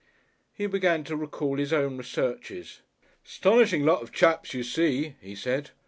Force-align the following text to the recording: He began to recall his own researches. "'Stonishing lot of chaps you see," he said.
He 0.55 0.65
began 0.65 1.03
to 1.03 1.15
recall 1.15 1.57
his 1.59 1.71
own 1.71 1.95
researches. 1.95 2.79
"'Stonishing 3.23 3.85
lot 3.85 4.01
of 4.01 4.11
chaps 4.11 4.51
you 4.51 4.63
see," 4.63 5.13
he 5.21 5.35
said. 5.35 5.69